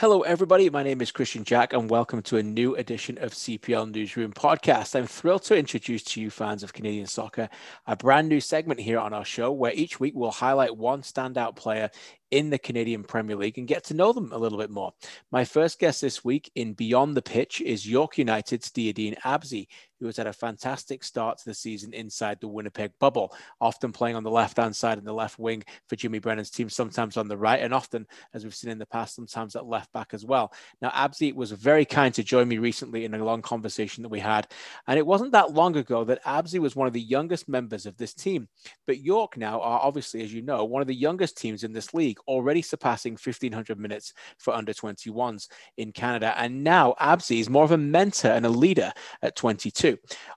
[0.00, 0.70] Hello, everybody.
[0.70, 4.98] My name is Kristian Jack, and welcome to a new edition of CPL Newsroom Podcast.
[4.98, 7.50] I'm thrilled to introduce to you, fans of Canadian soccer,
[7.86, 11.54] a brand new segment here on our show where each week we'll highlight one standout
[11.54, 11.90] player
[12.30, 14.94] in the Canadian Premier League and get to know them a little bit more.
[15.32, 19.66] My first guest this week in Beyond the Pitch is York United's Diyaeddine Abzi,
[20.00, 24.16] who has had a fantastic start to the season inside the Winnipeg bubble, often playing
[24.16, 27.28] on the left hand side and the left wing for Jimmy Brennan's team, sometimes on
[27.28, 30.24] the right, and often, as we've seen in the past, sometimes at left back as
[30.24, 30.52] well.
[30.80, 34.20] Now, Abzi was very kind to join me recently in a long conversation that we
[34.20, 34.48] had,
[34.86, 37.96] and it wasn't that long ago that Abzi was one of the youngest members of
[37.96, 38.48] this team.
[38.86, 41.92] But York now are obviously, as you know, one of the youngest teams in this
[41.94, 46.34] league already surpassing 1,500 minutes for under 21s in Canada.
[46.36, 48.92] And now Abzi is more of a mentor and a leader
[49.22, 49.89] at 22.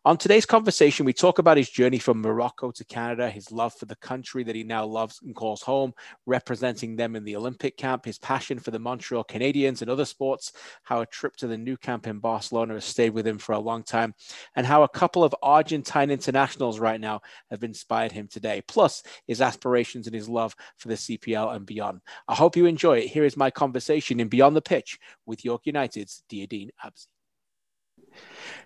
[0.05, 3.85] On today's conversation, we talk about his journey from Morocco to Canada, his love for
[3.85, 5.93] the country that he now loves and calls home,
[6.25, 10.53] representing them in the Olympic camp, his passion for the Montreal Canadiens and other sports,
[10.83, 13.59] how a trip to the Nou Camp in Barcelona has stayed with him for a
[13.59, 14.13] long time,
[14.55, 19.41] and how a couple of Argentine internationals right now have inspired him today, plus his
[19.41, 22.01] aspirations and his love for the CPL and beyond.
[22.27, 23.07] I hope you enjoy it.
[23.07, 27.07] Here is my conversation in Beyond the Pitch with York United's Diyaeddine Abzi.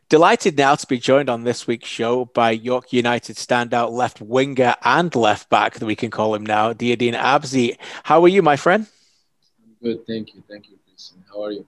[0.09, 4.73] Delighted now to be joined on this week's show by York United standout left winger
[4.83, 7.77] and left back that we can call him now, Diyaeddine Abzi.
[8.03, 8.87] How are you, my friend?
[9.61, 11.17] I'm good, thank you, thank you, Kristian.
[11.29, 11.65] How are you?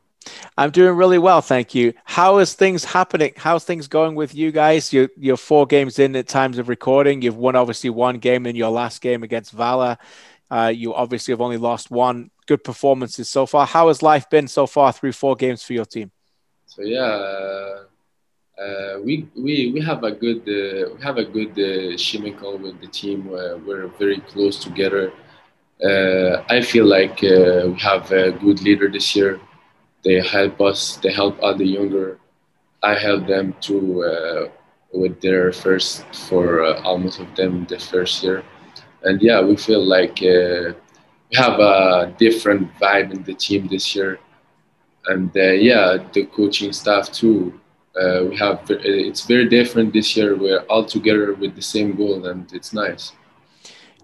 [0.58, 1.94] I'm doing really well, thank you.
[2.06, 3.34] How is things happening?
[3.36, 4.94] How's things going with you guys?
[4.94, 7.22] You're, you're four games in at times of recording.
[7.22, 9.98] You've won obviously one game in your last game against Valour.
[10.50, 12.32] Uh, you obviously have only lost one.
[12.48, 13.66] Good performances so far.
[13.66, 16.12] How has life been so far through four games for your team?
[16.70, 17.78] So yeah, uh,
[18.64, 22.76] uh, we we we have a good uh, we have a good uh, chemical with
[22.82, 23.20] the team.
[23.68, 25.06] we're very close together.
[25.90, 29.40] Uh, I feel like we have a good leader this year.
[30.06, 30.98] They help us.
[31.04, 32.18] They help other younger.
[32.84, 33.84] I help them too
[34.94, 36.44] with their first for
[36.90, 38.44] almost of them the first year
[39.04, 40.74] and yeah, we feel like uh,
[41.30, 44.20] we have a different vibe in the team this year,
[45.06, 47.60] and uh, yeah, the coaching staff too.
[48.00, 50.36] Uh, we have it's very different this year.
[50.36, 53.12] We're all together with the same goal, and it's nice.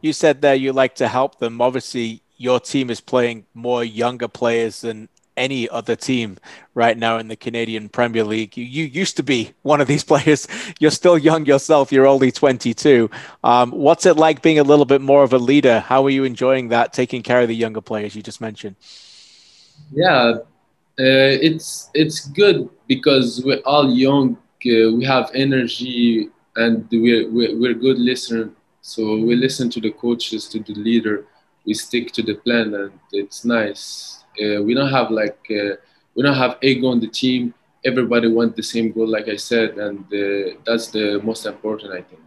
[0.01, 1.61] You said that you like to help them.
[1.61, 6.37] Obviously, your team is playing more younger players than any other team
[6.73, 8.55] right now in the Canadian Premier League.
[8.57, 10.47] You, you used to be one of these players.
[10.79, 11.91] You're still young yourself.
[11.91, 13.09] You're only 22.
[13.43, 15.79] Um, what's it like being a little bit more of a leader?
[15.79, 18.75] How are you enjoying that, taking care of the younger players you just mentioned?
[19.91, 20.35] Yeah,
[20.99, 24.37] uh, it's it's good because we're all young.
[24.65, 28.49] Uh, we have energy and we're, we're, good listeners.
[28.81, 31.25] So we listen to the coaches, to the leader.
[31.67, 35.75] We stick to the plan, and it's nice uh, we don't have like uh,
[36.15, 37.53] we don't have ego on the team.
[37.83, 42.01] Everybody wants the same goal, like I said, and uh, that's the most important, I
[42.01, 42.21] think.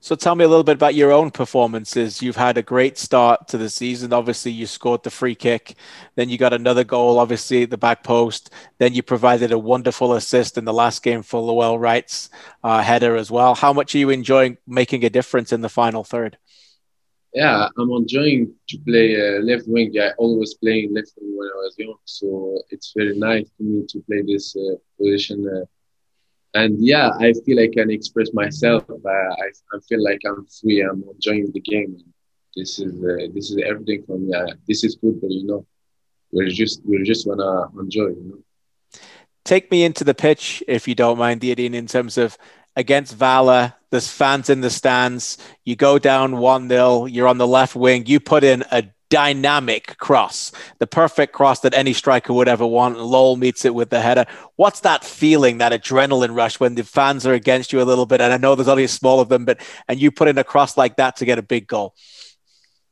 [0.00, 2.22] So tell me a little bit about your own performances.
[2.22, 4.12] You've had a great start to the season.
[4.12, 5.74] Obviously, you scored the free kick.
[6.14, 8.50] Then you got another goal, obviously, at the back post.
[8.78, 12.30] Then you provided a wonderful assist in the last game for Lowell Wright's
[12.62, 13.54] uh, header as well.
[13.56, 16.38] How much are you enjoying making a difference in the final third?
[17.34, 19.92] yeah, I'm enjoying to play uh, left wing.
[20.00, 23.84] I always playing left wing when I was young, so it's very nice to me
[23.88, 25.46] to play this uh, position.
[26.58, 28.84] Uh, and yeah, I feel I can express myself.
[29.06, 30.80] I, I feel like I'm free.
[30.80, 32.02] I'm enjoying the game.
[32.56, 34.32] This is uh, this is everything for me.
[34.66, 35.66] this is football, you know.
[36.32, 39.00] We're just we just wanna enjoy, you know.
[39.44, 42.36] Take me into the pitch, if you don't mind, Diyaeddine, in terms of
[42.76, 43.74] against Valour.
[43.90, 45.38] There's fans in the stands.
[45.64, 47.06] You go down 1 0.
[47.06, 48.04] You're on the left wing.
[48.06, 52.98] You put in a dynamic cross, the perfect cross that any striker would ever want.
[52.98, 54.26] Lowell meets it with the header.
[54.56, 58.20] What's that feeling, that adrenaline rush when the fans are against you a little bit?
[58.20, 60.44] And I know there's only a small of them, but and you put in a
[60.44, 61.94] cross like that to get a big goal.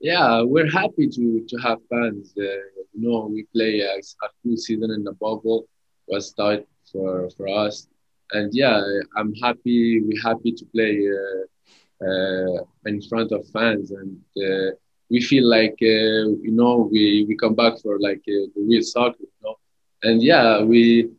[0.00, 2.32] Yeah, we're happy to to have fans.
[2.36, 5.66] Uh, you know, we play a, a full season in the bubble
[6.06, 7.88] was start for for us
[8.32, 8.82] and yeah,
[9.16, 10.00] I'm happy.
[10.00, 14.74] We're happy to play uh, uh, in front of fans, and uh,
[15.10, 18.82] we feel like uh, you know we we come back for like uh, the real
[18.82, 19.56] soccer, you know.
[20.02, 21.10] And yeah, we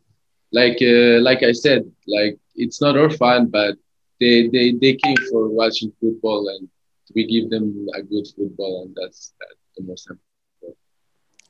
[0.52, 3.76] like uh, like I said, like it's not our fun, but
[4.20, 6.68] they they they came for watching football, and
[7.14, 10.28] we give them a good football, and that's, that's the most important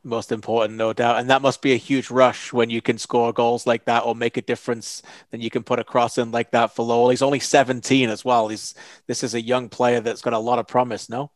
[0.05, 1.19] most important, no doubt.
[1.19, 4.15] And that must be a huge rush when you can score goals like that or
[4.15, 5.03] make a difference.
[5.31, 7.11] Then you can put a cross in like that for Lowell.
[7.11, 8.49] He's only 17 as well.
[8.49, 8.75] He's
[9.07, 11.31] this is a young player that's got a lot of promise, no?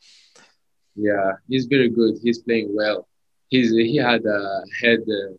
[0.97, 2.15] Yeah, he's very good.
[2.23, 3.07] He's playing well.
[3.53, 4.41] he's he had a
[4.83, 5.01] head.
[5.19, 5.33] Uh,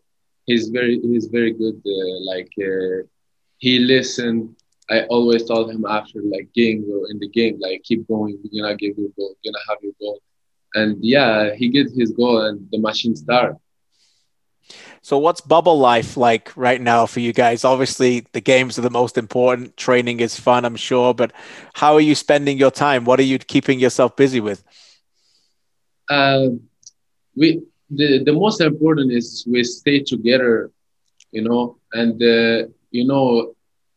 [0.46, 1.78] he's very he's very good.
[1.96, 2.98] Uh, like uh,
[3.58, 4.56] he listened.
[4.90, 8.38] I always told him after like game or in the game, like keep going.
[8.42, 9.36] We're gonna give you goal.
[9.36, 10.20] We're gonna have your goal.
[10.76, 13.56] And yeah, he gets his goal, and the machine start.
[15.02, 17.64] So, what's bubble life like right now for you guys?
[17.64, 19.78] Obviously, the games are the most important.
[19.78, 21.32] Training is fun, I'm sure, but
[21.74, 23.06] how are you spending your time?
[23.06, 24.64] What are you keeping yourself busy with?
[26.10, 26.48] Uh,
[27.36, 30.70] we the, the most important is we stay together,
[31.32, 33.54] you know, and uh, you know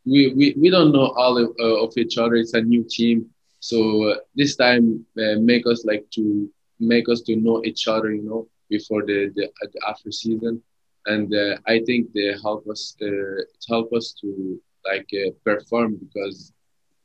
[0.07, 2.35] we, we we don't know all of, uh, of each other.
[2.37, 3.27] It's a new team,
[3.61, 6.49] so uh, this time uh, make us like to
[6.81, 10.61] make us to know each other, you know, before the the, the after season,
[11.07, 14.59] and uh, I think they help us uh, help us to
[14.89, 15.09] like
[15.45, 16.53] perform because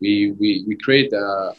[0.01, 1.53] we we we create a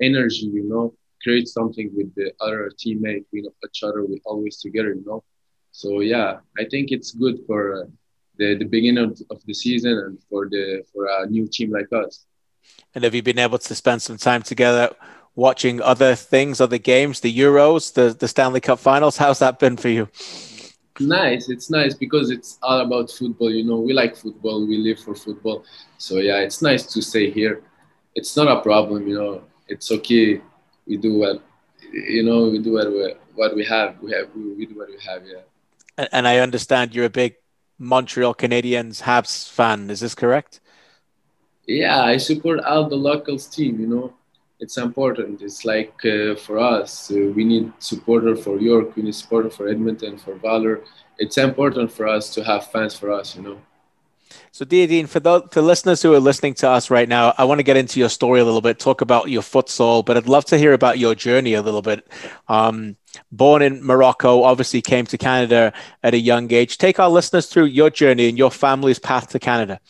[0.00, 3.24] energy, you know, create something with the other teammate.
[3.32, 4.04] We know each other.
[4.04, 5.24] We always together, you know.
[5.72, 7.86] So yeah, I think it's good for uh,
[8.38, 11.90] the the beginning of, of the season and for the for a new team like
[11.92, 12.26] us.
[12.94, 14.90] And have you been able to spend some time together
[15.34, 19.16] watching other things, other games, the Euros, the the Stanley Cup Finals?
[19.16, 20.08] How's that been for you?
[21.00, 21.48] Nice.
[21.48, 23.50] It's nice because it's all about football.
[23.50, 24.66] You know, we like football.
[24.66, 25.64] We live for football.
[25.98, 27.62] So yeah, it's nice to stay here.
[28.14, 29.08] It's not a problem.
[29.08, 30.42] You know, it's okay
[30.86, 31.42] we do what
[31.92, 33.98] you know we do what we what we have.
[34.00, 35.40] We have we, do what we have yeah.
[35.98, 37.36] And, and i understand you're a big
[37.78, 39.90] montreal canadiens habs fan.
[39.90, 40.60] Is this correct?
[41.66, 44.14] Yeah i support all the locals team you know.
[44.60, 45.42] It's important.
[45.42, 48.94] It's like uh, for us uh, we need supporter for york.
[48.96, 50.84] We need supporter for edmonton for Valour.
[51.18, 53.58] It's important for us to have fans for us you know
[54.50, 57.62] so, Diyaeddine, for the listeners who are listening to us right now, I want to
[57.62, 60.58] get into your story a little bit, talk about your futsal, but I'd love to
[60.58, 62.06] hear about your journey a little bit.
[62.48, 62.96] Um,
[63.30, 66.78] born in Morocco, obviously came to Canada at a young age.
[66.78, 69.80] Take our listeners through your journey and your family's path to Canada.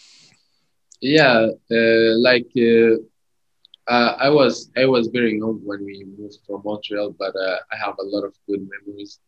[1.00, 2.94] Yeah, uh, like uh,
[3.88, 7.76] uh, I was I was very young when we moved from Montreal, but uh, I
[7.84, 9.18] have a lot of good memories.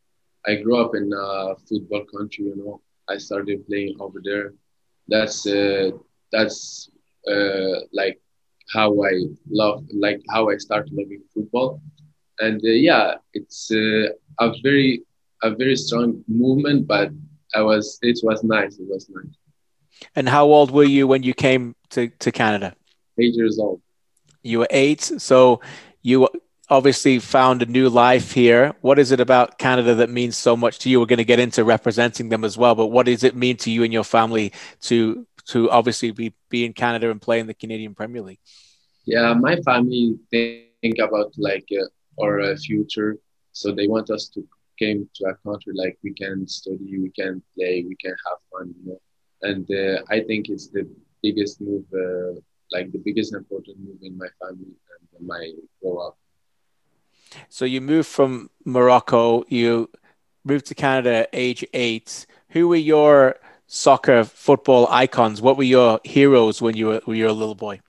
[0.46, 2.80] I grew up in a football country, you know.
[3.08, 4.54] I started playing over there
[5.08, 5.90] that's uh,
[6.32, 6.90] that's
[7.30, 8.20] uh, like
[8.72, 9.12] how I
[9.50, 11.80] love like how I started loving football,
[12.40, 14.08] and uh, yeah, it's uh,
[14.40, 15.02] a very
[15.42, 17.10] a very strong movement, but
[17.54, 18.78] I was it was nice.
[18.78, 19.34] It was nice.
[20.16, 22.74] And how old were you when you came to to Canada?
[23.18, 23.80] Eight years old.
[24.42, 25.60] You were eight, so
[26.02, 26.28] you
[26.68, 28.74] obviously found a new life here.
[28.80, 31.00] What is it about Canada that means so much to you?
[31.00, 33.70] We're going to get into representing them as well, but what does it mean to
[33.70, 34.52] you and your family
[34.82, 38.38] to to obviously be, be in Canada and play in the Canadian Premier League?
[39.04, 43.18] Yeah, my family think about like uh, our uh, future,
[43.52, 44.46] so they want us to
[44.78, 48.74] came to a country like we can study, we can play, we can have fun,
[48.78, 49.00] you know.
[49.42, 50.88] And uh, I think it's the
[51.22, 52.40] biggest move, uh,
[52.72, 54.74] like the biggest important move in my family
[55.18, 56.18] and my grow up.
[57.48, 59.90] So you moved from Morocco, you
[60.44, 62.26] moved to Canada age eight.
[62.50, 63.36] Who were your
[63.66, 65.40] soccer football icons?
[65.40, 67.80] What were your heroes when you were, when you were a little boy?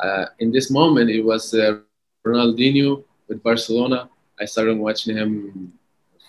[0.00, 1.78] Uh, in this moment, it was uh,
[2.26, 4.08] Ronaldinho with Barcelona.
[4.40, 5.72] I started watching him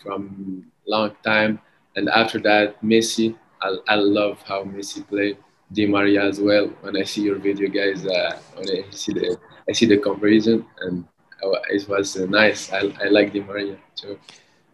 [0.03, 1.59] from long time,
[1.95, 3.35] and after that, Messi.
[3.61, 5.37] I, I love how Messi played.
[5.71, 6.67] Di Maria as well.
[6.81, 9.35] When I see your video, guys, uh, when I see the
[9.67, 11.05] I see the comparison, and
[11.41, 12.71] it was uh, nice.
[12.71, 14.19] I, I like Di Maria too.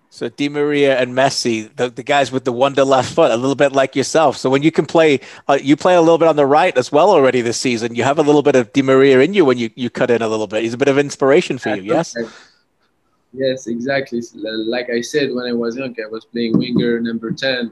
[0.09, 3.55] So Di Maria and Messi, the, the guys with the wonder left foot, a little
[3.55, 4.35] bit like yourself.
[4.35, 6.91] So when you can play, uh, you play a little bit on the right as
[6.91, 7.95] well already this season.
[7.95, 10.21] You have a little bit of Di Maria in you when you, you cut in
[10.21, 10.63] a little bit.
[10.63, 12.13] He's a bit of inspiration for you, yes?
[13.31, 14.21] Yes, exactly.
[14.35, 17.71] Like I said, when I was young, I was playing winger, number 10,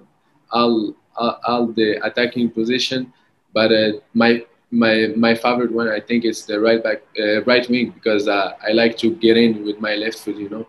[0.51, 3.11] all, all, all the attacking position.
[3.51, 7.67] But uh, my my my favorite one I think is the right back uh, right
[7.69, 10.67] wing because uh, I like to get in with my left foot, you know,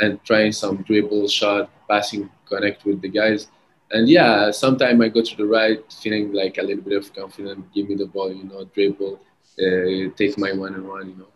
[0.00, 3.48] and try some dribble, shot, passing, connect with the guys.
[3.90, 7.66] And yeah, sometimes I go to the right, feeling like a little bit of confidence.
[7.74, 9.20] Give me the ball, you know, dribble,
[9.60, 11.28] uh, take my one and one, you know.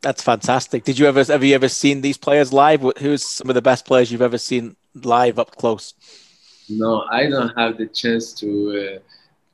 [0.00, 0.84] That's fantastic.
[0.84, 2.82] Did you ever have you ever seen these players live?
[2.98, 5.94] Who's some of the best players you've ever seen live up close?
[6.68, 8.48] No, I don't have the chance to
[8.96, 8.98] uh,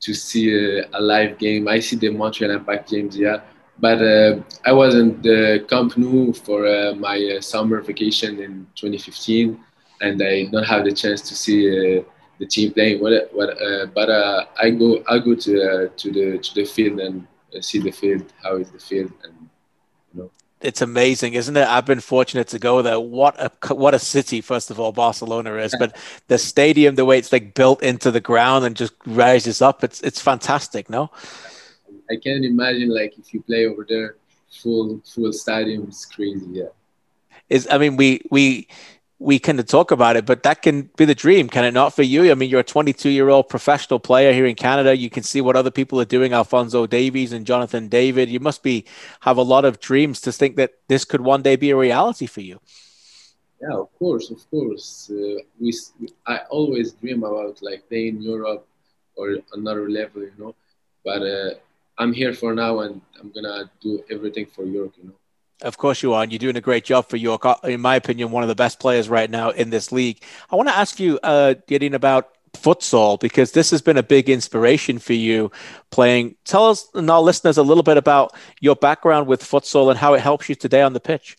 [0.01, 1.67] to see a, a, live game.
[1.67, 3.41] I see the Montreal Impact games, yeah.
[3.79, 8.67] But uh, I was in the Camp Nou for uh, my uh, summer vacation in
[8.75, 9.59] 2015,
[10.01, 12.03] and I don't have the chance to see uh,
[12.39, 13.01] the team playing.
[13.01, 16.99] What, what, uh, but uh, I go, I go to to the to the field
[16.99, 17.25] and
[17.61, 18.33] see the field.
[18.43, 19.11] How is the field?
[19.23, 19.38] And.
[20.61, 21.67] It's amazing, isn't it?
[21.67, 22.99] I've been fortunate to go there.
[22.99, 25.75] What a what a city, first of all, Barcelona is.
[25.79, 25.95] But
[26.27, 30.01] the stadium, the way it's like built into the ground and just rises up, it's
[30.01, 30.89] it's fantastic.
[30.89, 31.11] No,
[32.09, 34.17] I can't imagine like if you play over there,
[34.61, 36.45] full full stadium, it's crazy.
[36.51, 36.69] Yeah,
[37.49, 38.67] is I mean we we
[39.19, 42.03] we of talk about it, but that can be the dream, can it not for
[42.03, 42.31] you?
[42.31, 44.95] I mean, you're a 22 year old professional player here in Canada.
[44.95, 48.29] You can see what other people are doing, Alfonso Davies and Jonathan David.
[48.29, 48.85] You must be
[49.21, 52.27] have a lot of dreams to think that this could one day be a reality
[52.27, 52.59] for you.
[53.61, 55.11] Yeah, of course, of course.
[55.11, 55.73] Uh, we,
[56.25, 58.65] I always dream about like playing in Europe
[59.17, 60.55] or another level, you know.
[61.03, 61.49] But uh,
[61.97, 65.18] I'm here for now, and I'm gonna do everything for Europe, you know.
[65.61, 67.45] Of course you are, and you're doing a great job for York.
[67.45, 70.23] Uh, in my opinion, one of the best players right now in this league.
[70.49, 74.29] I want to ask you, uh, getting about futsal because this has been a big
[74.29, 75.51] inspiration for you
[75.91, 76.35] playing.
[76.45, 80.13] Tell us and our listeners a little bit about your background with futsal and how
[80.13, 81.37] it helps you today on the pitch.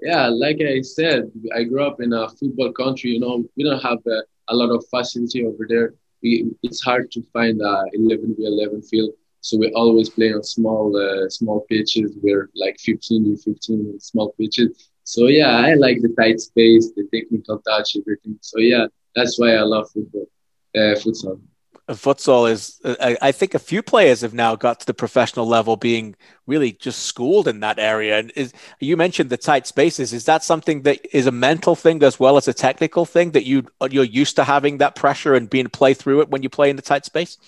[0.00, 3.10] Yeah, like I said, I grew up in a football country.
[3.10, 5.94] You know, we don't have a, a lot of facility over there.
[6.22, 9.10] We, it's hard to find a 11 v 11 field.
[9.40, 12.16] So we always play on small uh, small pitches.
[12.22, 14.90] We're like 15 15 small pitches.
[15.04, 18.38] So yeah, I like the tight space, the technical touch, everything.
[18.42, 20.28] So yeah, that's why I love football,
[20.76, 21.40] uh, futsal.
[21.88, 25.76] Futsal is, uh, I think, a few players have now got to the professional level,
[25.76, 26.14] being
[26.46, 28.18] really just schooled in that area.
[28.18, 30.12] And is, you mentioned the tight spaces.
[30.12, 33.44] Is that something that is a mental thing as well as a technical thing that
[33.44, 36.70] you you're used to having that pressure and being play through it when you play
[36.70, 37.38] in the tight space?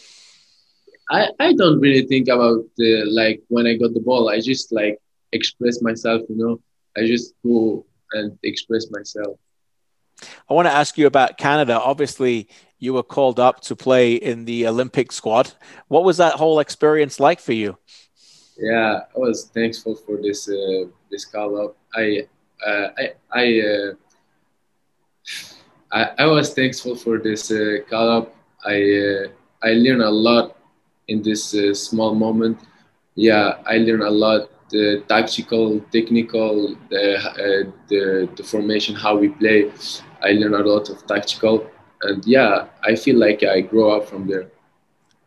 [1.11, 4.29] I, I don't really think about the, like when I got the ball.
[4.29, 4.99] I just like
[5.33, 6.61] express myself, you know.
[6.97, 9.39] I just go and express myself.
[10.49, 11.81] I want to ask you about Canada.
[11.81, 15.53] Obviously, you were called up to play in the Olympic squad.
[15.89, 17.79] What was that whole experience like for you?
[18.59, 21.77] Yeah, I was thankful for this uh, this call up.
[21.95, 22.27] I
[22.65, 23.93] uh, I I, uh,
[25.93, 28.35] I, I was thankful for this uh, call up.
[28.65, 29.29] I uh,
[29.63, 30.57] I learned a lot
[31.13, 32.59] in this uh, small moment.
[33.15, 34.49] Yeah, I learned a lot.
[34.71, 39.71] The tactical, technical, the, uh, the the formation, how we play.
[40.23, 41.67] I learned a lot of tactical,
[42.03, 44.47] and yeah, I feel like I grow up from there.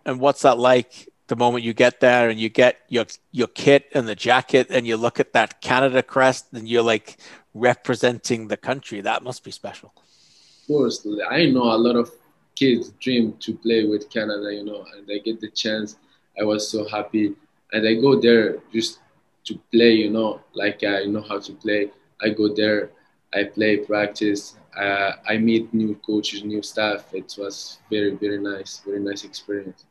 [0.06, 1.10] And what's that like?
[1.28, 4.88] The moment you get there and you get your your kit and the jacket, and
[4.88, 7.18] you look at that Canada crest, and you're like
[7.54, 9.02] representing the country.
[9.02, 9.94] That must be special.
[9.96, 12.10] Of course, I know a lot of
[12.56, 15.98] kids dream to play with Canada, you know, and I get the chance.
[16.40, 17.34] I was so happy,
[17.72, 19.00] and I go there just
[19.46, 21.92] to play, you know, like I know how to play.
[22.22, 22.92] I go there,
[23.34, 24.56] I play, practice.
[24.76, 27.14] Uh, I meet new coaches, new staff.
[27.14, 29.86] It was very, very nice, very nice experience.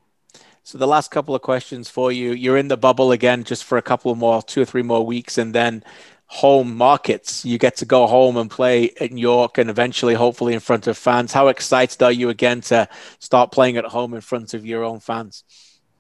[0.63, 2.33] So the last couple of questions for you.
[2.33, 5.37] You're in the bubble again, just for a couple more, two or three more weeks,
[5.37, 5.85] and then
[6.35, 7.45] home markets.
[7.45, 10.99] You get to go home and play in York and eventually, hopefully, in front of
[10.99, 11.33] fans.
[11.33, 12.89] How excited are you again to
[13.21, 15.45] start playing at home in front of your own fans?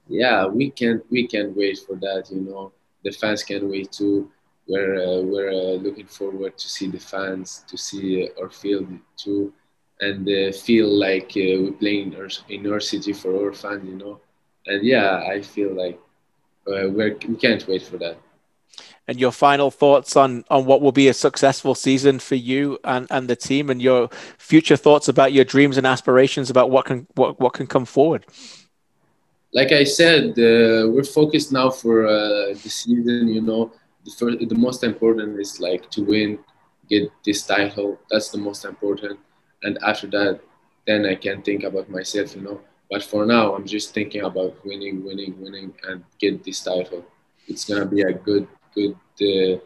[0.08, 2.24] Yeah, we can't we can't wait for that.
[2.32, 2.72] You know,
[3.04, 4.28] the fans can't wait too.
[4.66, 9.52] We're uh, we're uh, looking forward to see the fans, to see our field too,
[10.00, 13.84] and uh, feel like uh, we're playing in our, in our city for our fans.
[13.88, 14.20] You know,
[14.66, 15.98] and yeah, I feel like
[16.66, 18.18] uh, we can't wait for that
[19.06, 23.06] and your final thoughts on on what will be a successful season for you and,
[23.10, 24.08] and the team and your
[24.38, 28.26] future thoughts about your dreams and aspirations about what can what, what can come forward?
[29.52, 33.72] Like i said uh, we're focused now for uh, the season you know.
[34.04, 36.38] The, first, the most important is like to win
[36.90, 37.98] get this title.
[38.10, 39.18] That's the most important.
[39.62, 40.40] And after that
[40.86, 42.60] then i can think about myself you know.
[42.90, 47.04] But for now i'm just thinking about winning winning winning and get this title.
[47.46, 48.96] It's gonna be a good good.
[49.20, 49.56] Uh,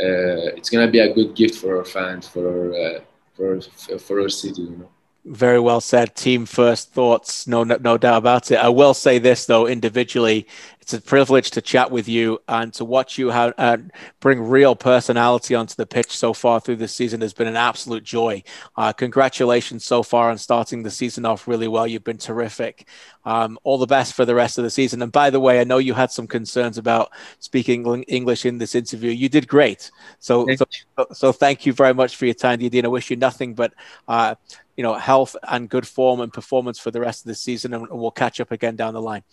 [0.00, 3.00] uh, it's gonna be a good gift for our fans, for our, uh,
[3.34, 3.60] for
[3.98, 4.62] for our city.
[4.62, 4.90] You know.
[5.24, 6.14] Very well said.
[6.14, 8.56] Team first thoughts, no, no, no doubt about it.
[8.56, 10.46] I will say this though, individually,
[10.80, 13.76] it's a privilege to chat with you and to watch you how, uh,
[14.20, 18.04] bring real personality onto the pitch so far through the season has been an absolute
[18.04, 18.42] joy.
[18.74, 21.86] Uh, congratulations so far on starting the season off really well.
[21.86, 22.88] You've been terrific.
[23.26, 25.02] Um, all the best for the rest of the season.
[25.02, 27.10] And by the way, I know you had some concerns about
[27.40, 29.10] speaking English in this interview.
[29.10, 29.90] You did great.
[30.20, 30.66] So, so,
[31.12, 32.86] so, thank you very much for your time, Didier.
[32.86, 33.74] I wish you nothing but
[34.06, 34.36] uh,
[34.78, 37.88] you know health and good form and performance for the rest of the season, and
[37.90, 39.24] we'll catch up again down the line.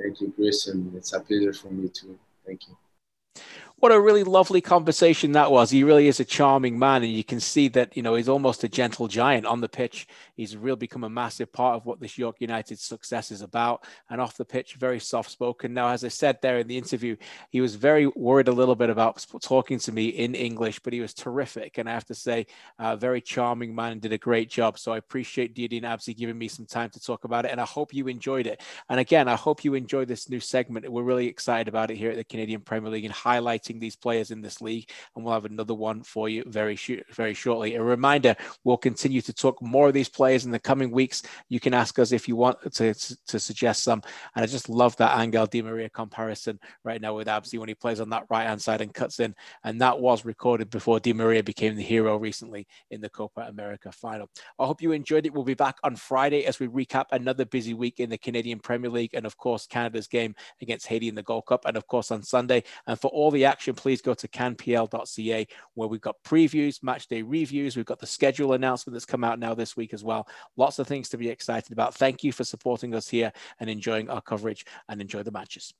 [0.00, 2.18] Thank you, Chris, and it's a pleasure for me too.
[2.46, 3.42] Thank you.
[3.80, 5.70] What a really lovely conversation that was.
[5.70, 8.62] He really is a charming man, and you can see that you know he's almost
[8.62, 10.06] a gentle giant on the pitch.
[10.36, 14.20] He's really become a massive part of what this York United success is about, and
[14.20, 15.72] off the pitch, very soft spoken.
[15.72, 17.16] Now, as I said there in the interview,
[17.48, 21.00] he was very worried a little bit about talking to me in English, but he
[21.00, 24.50] was terrific, and I have to say, a very charming man, and did a great
[24.50, 24.78] job.
[24.78, 27.64] So I appreciate Diyaeddine Abzi giving me some time to talk about it, and I
[27.64, 28.60] hope you enjoyed it.
[28.90, 30.86] And again, I hope you enjoy this new segment.
[30.86, 34.30] We're really excited about it here at the Canadian Premier League and highlighting these players
[34.30, 34.90] in this league.
[35.14, 36.78] And we'll have another one for you very,
[37.12, 37.74] very shortly.
[37.74, 38.34] A reminder
[38.64, 41.22] we'll continue to talk more of these players in the coming weeks.
[41.48, 44.02] You can ask us if you want to, to suggest some.
[44.34, 47.74] And I just love that Angel Di Maria comparison right now with Abzi when he
[47.74, 49.34] plays on that right hand side and cuts in.
[49.64, 53.92] And that was recorded before Di Maria became the hero recently in the Copa America
[53.92, 54.28] final.
[54.58, 55.32] I hope you enjoyed it.
[55.32, 58.90] We'll be back on Friday as we recap another busy week in the Canadian Premier
[58.90, 61.64] League and, of course, Canada's game against Haiti in the Gold Cup.
[61.66, 62.62] And, of course, on Sunday.
[62.86, 67.20] And for all the action, please go to canpl.ca where we've got previews, match day
[67.20, 67.76] reviews.
[67.76, 70.26] We've got the schedule announcement that's come out now this week as well.
[70.56, 71.94] Lots of things to be excited about.
[71.94, 75.74] Thank you for supporting us here and enjoying our coverage and enjoy the matches.